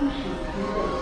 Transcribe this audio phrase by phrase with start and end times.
[0.00, 0.97] うん。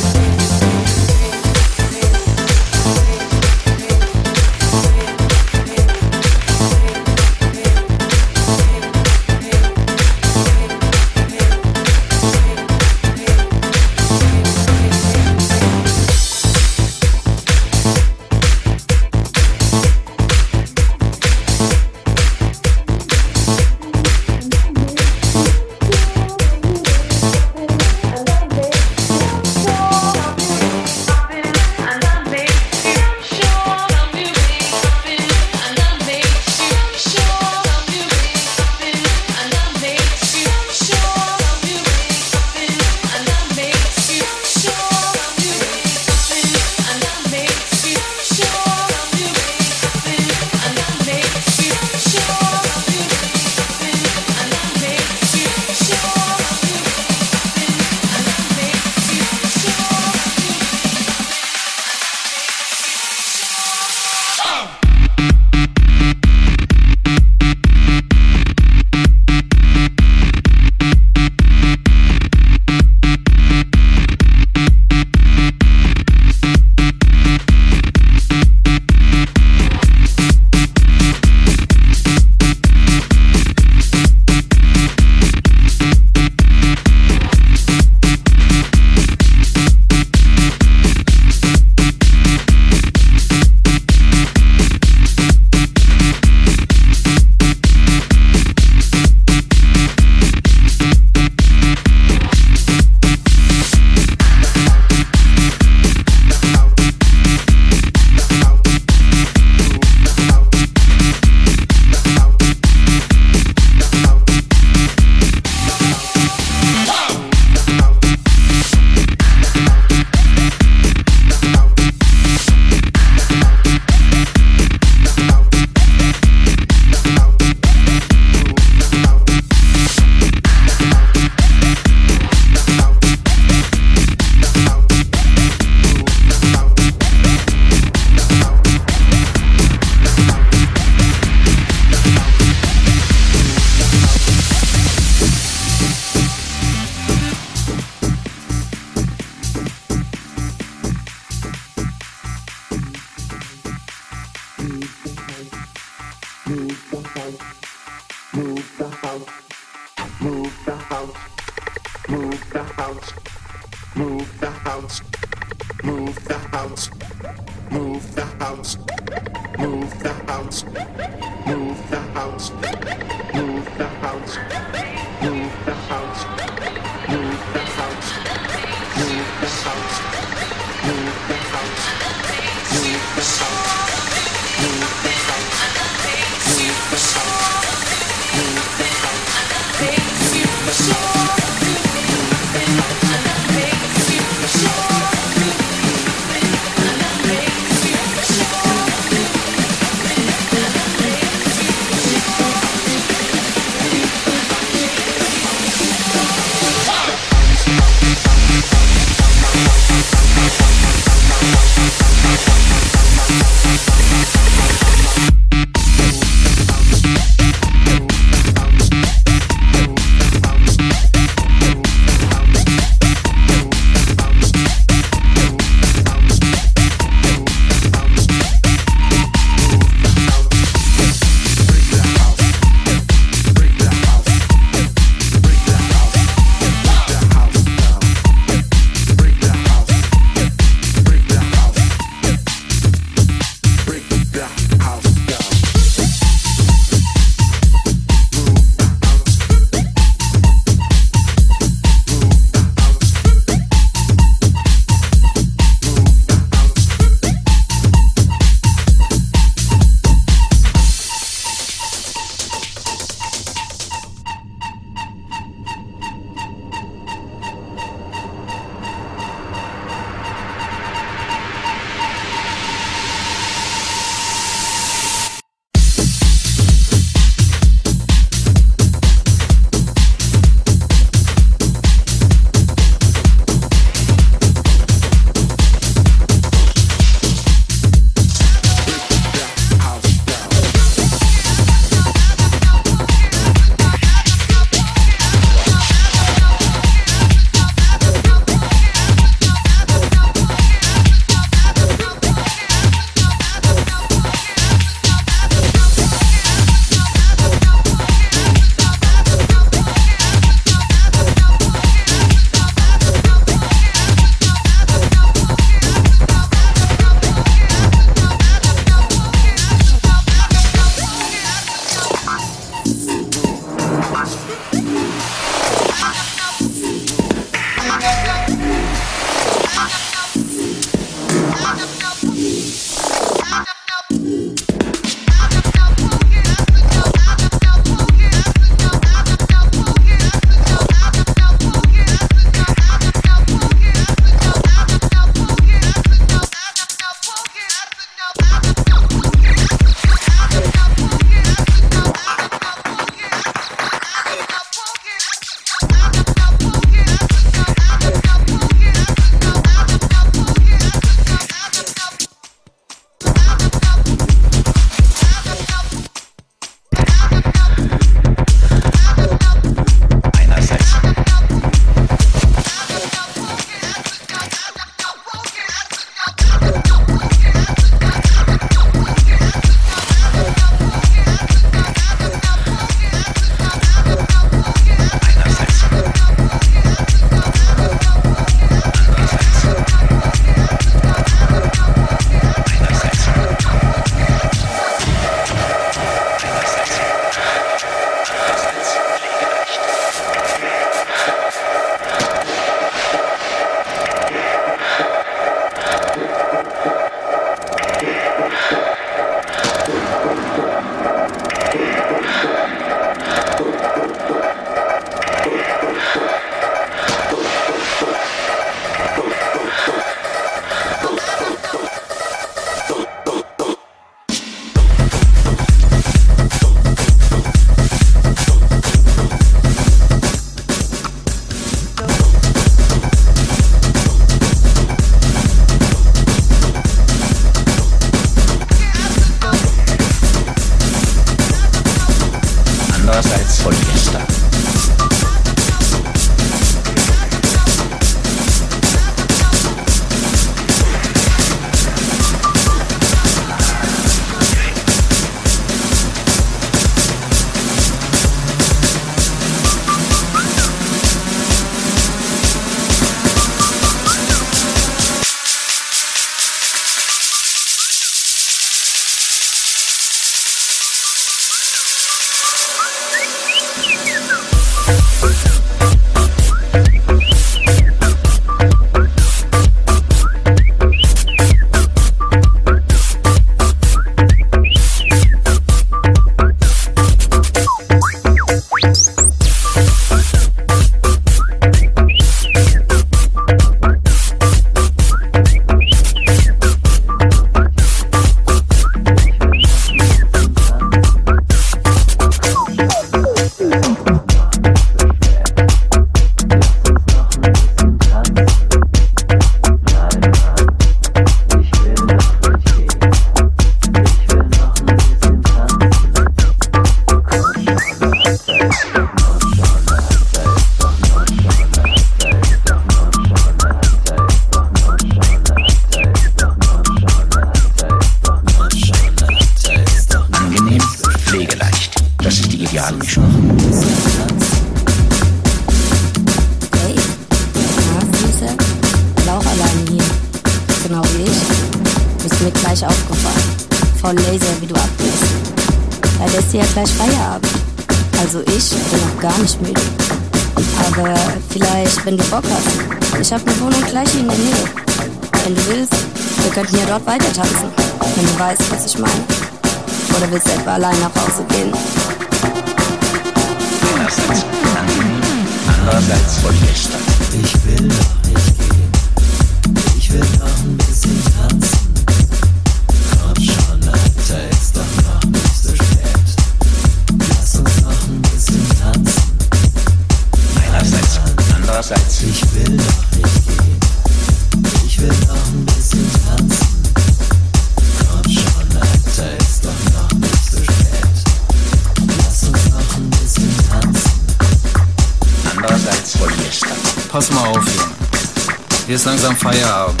[598.94, 600.00] Hier ist langsam Feierabend.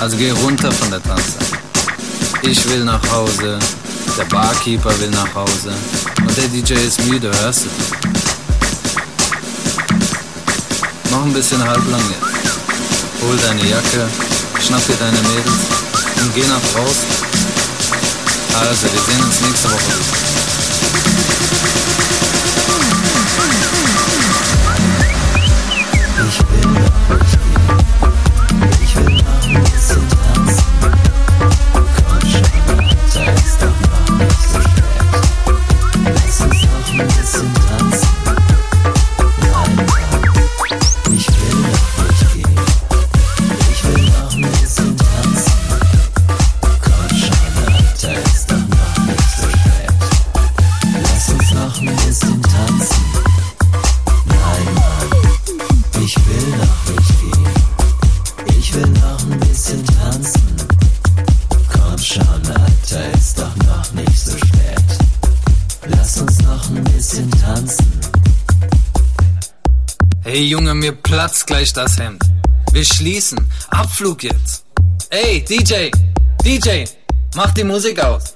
[0.00, 1.38] Also geh runter von der Tanze.
[2.42, 3.56] Ich will nach Hause,
[4.18, 5.70] der Barkeeper will nach Hause
[6.18, 7.68] und der DJ ist müde, hörst du?
[11.12, 13.22] Mach ein bisschen halblang jetzt.
[13.22, 14.08] Hol deine Jacke,
[14.58, 15.62] schnapp dir deine Mädels
[16.20, 17.06] und geh nach draußen.
[18.58, 20.25] Also, wir sehen uns nächste Woche wieder.
[71.56, 72.22] gleich das Hemd.
[72.72, 73.38] Wir schließen.
[73.68, 74.66] Abflug jetzt.
[75.08, 75.90] Ey, DJ!
[76.44, 76.84] DJ!
[77.34, 78.35] Mach die Musik aus!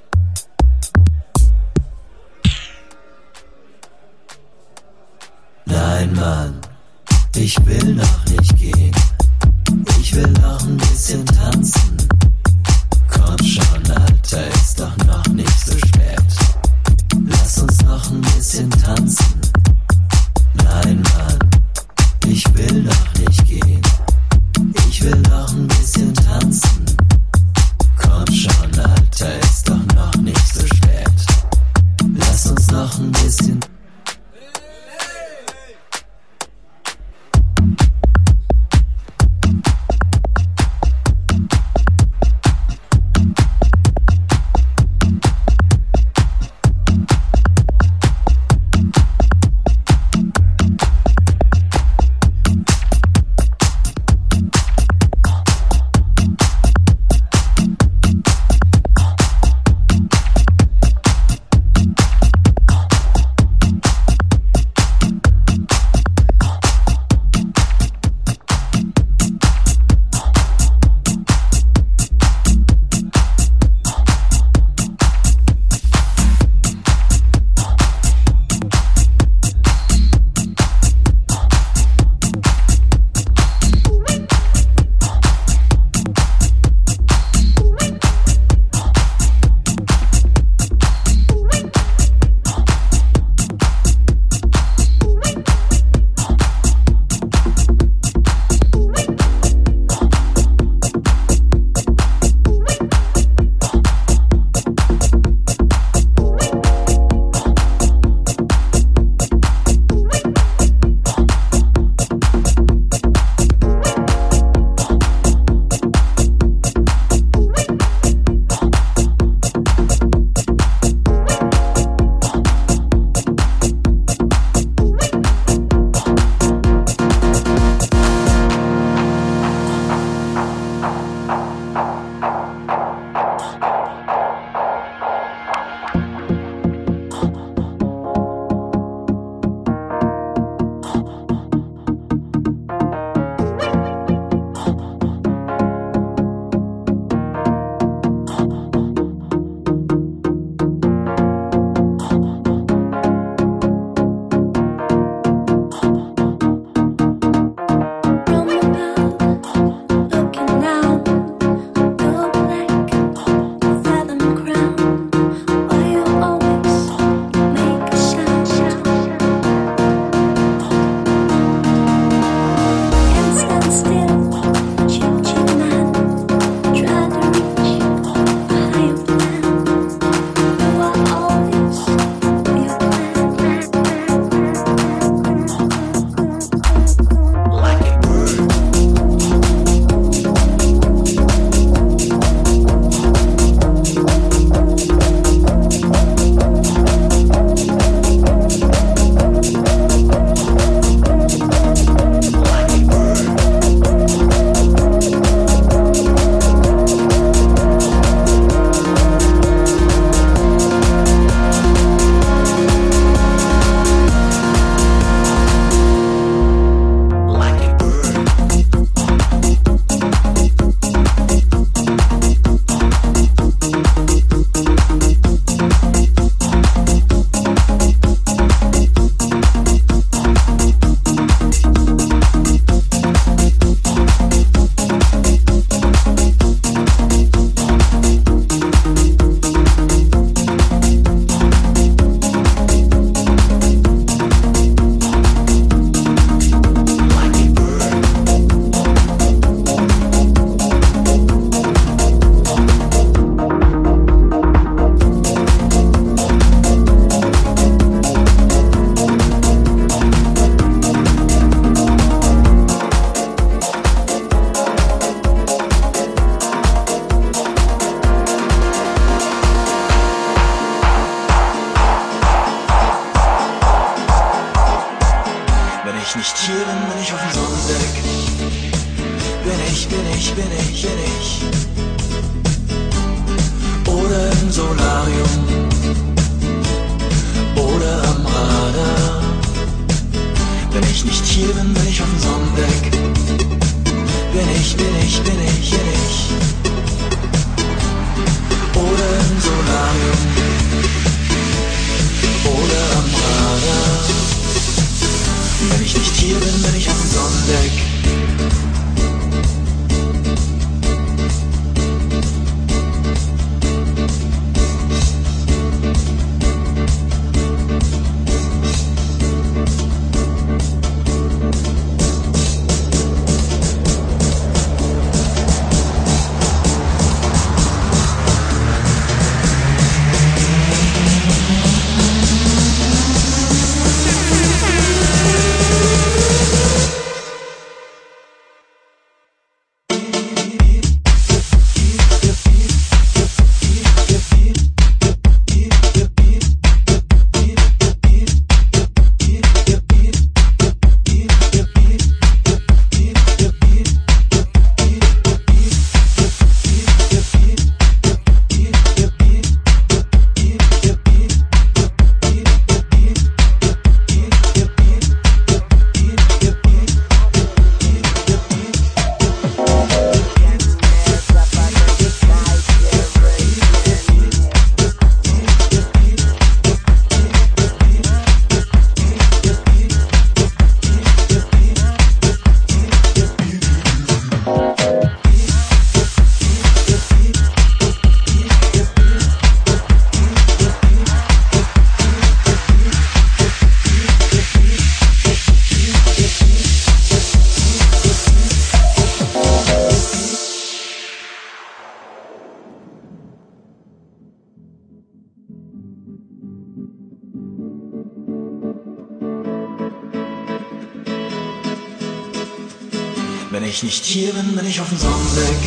[414.11, 415.61] Hier bin, bin ich auf dem Sonnendeck.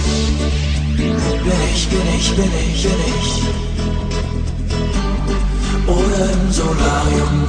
[0.98, 1.16] Bin
[1.74, 3.44] ich, bin ich, bin ich, bin ich.
[5.88, 7.48] Oder im Solarium.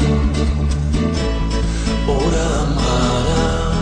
[2.07, 3.72] Oder am Radar.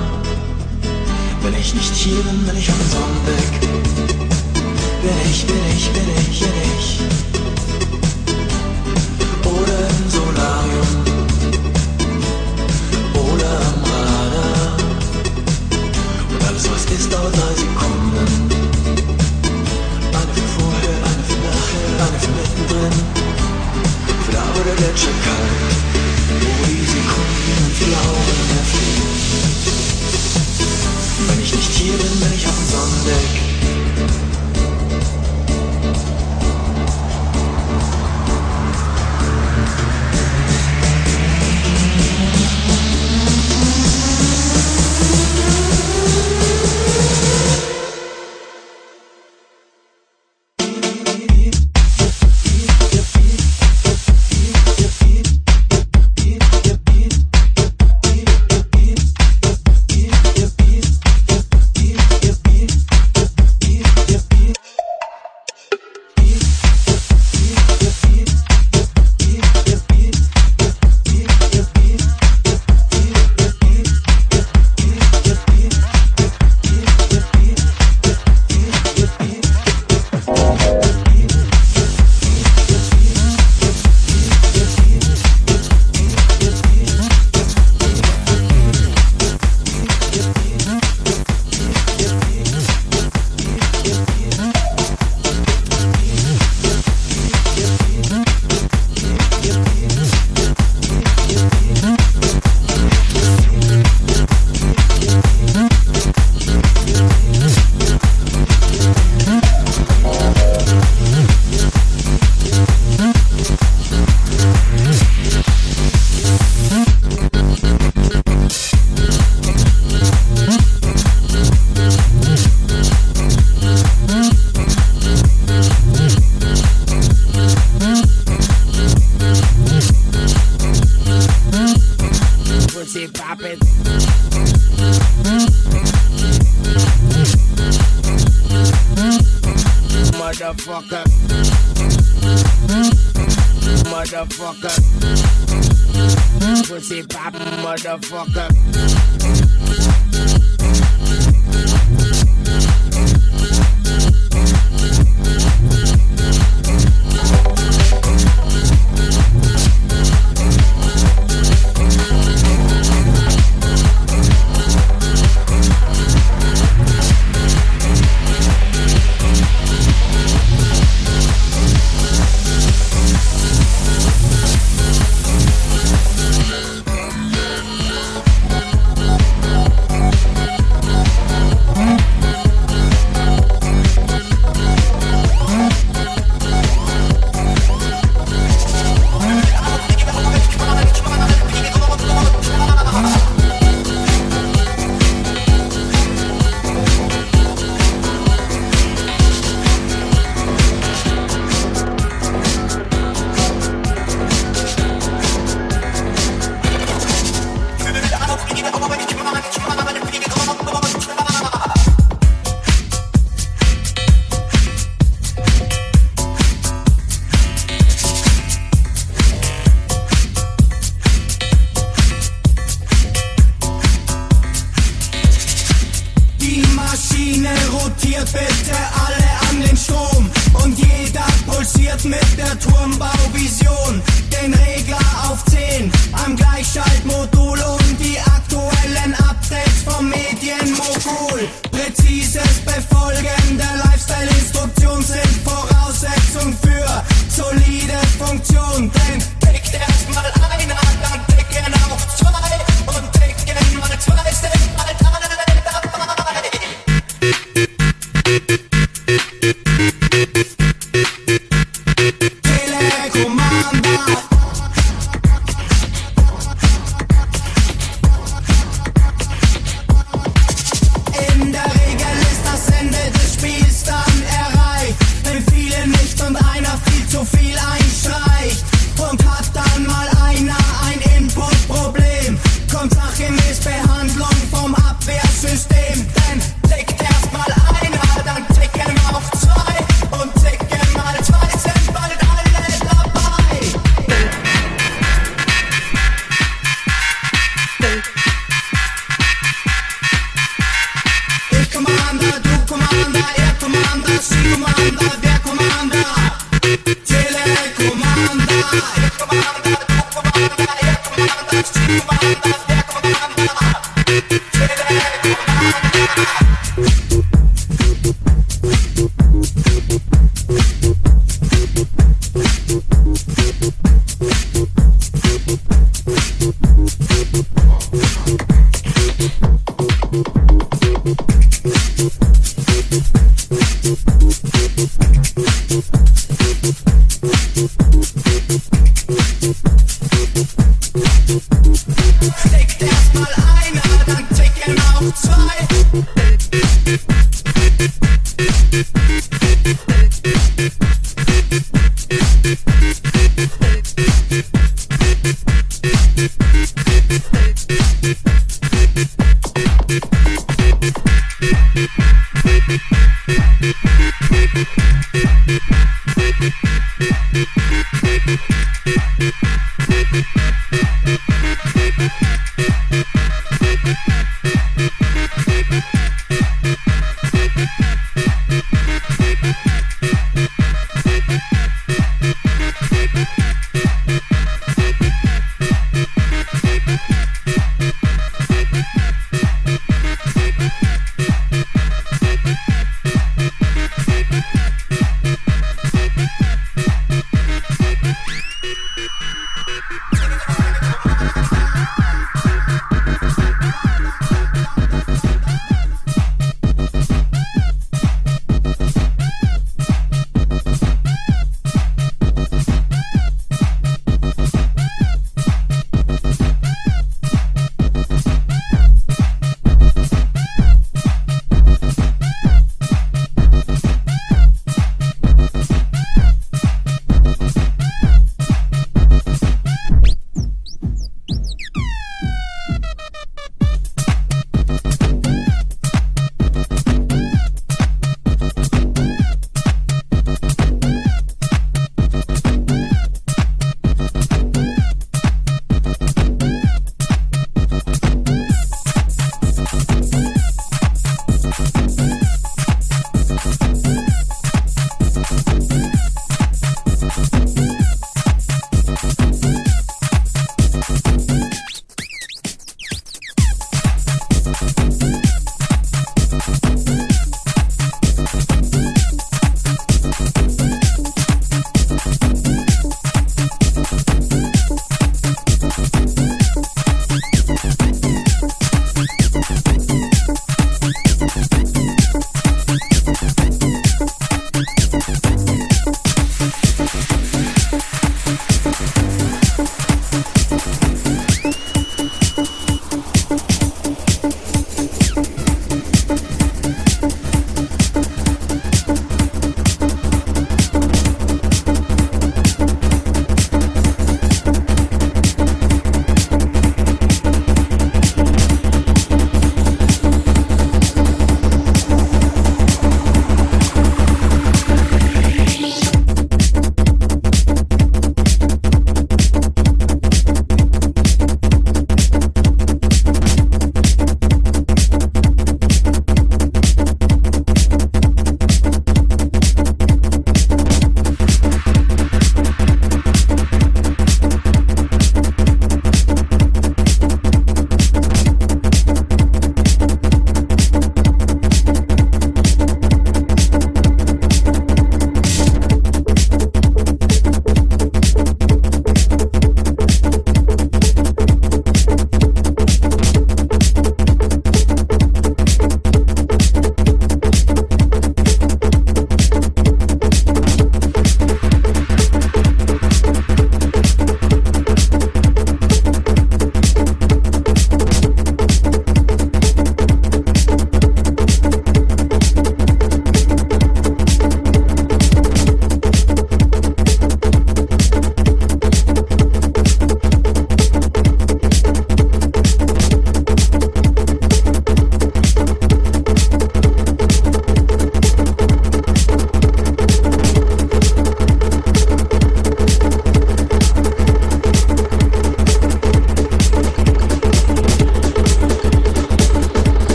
[1.42, 3.60] Wenn ich nicht hier bin, bin ich auf dem Sonnendeck.
[5.02, 6.61] Bin ich, bin ich, bin ich, bin ich.
[27.94, 29.08] Augen erfliegen.
[31.28, 33.51] Wenn ich nicht hier bin, bin ich auf dem Sonnendeck.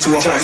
[0.00, 0.39] To a horse.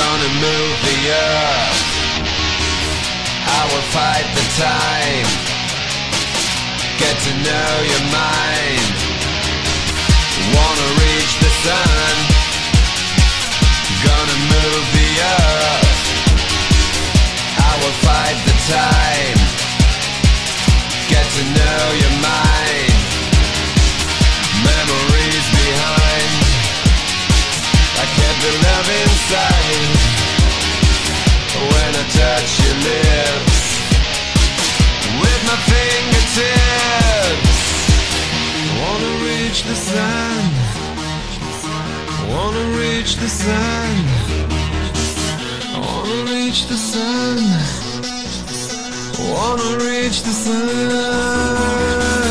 [0.00, 1.78] Gonna move the earth.
[3.58, 5.28] I will fight the time.
[7.02, 8.92] Get to know your mind.
[10.56, 12.14] Wanna reach the sun.
[14.08, 15.92] Gonna move the earth.
[17.68, 19.38] I will fight the time.
[21.12, 22.89] Get to know your mind.
[28.40, 29.92] The love inside.
[31.72, 33.58] When I touch your lips
[35.20, 37.58] with my fingertips,
[38.80, 40.42] wanna reach the sun.
[42.32, 44.04] Wanna reach the sun.
[45.84, 47.38] Wanna reach the sun.
[49.32, 52.29] Wanna reach the sun.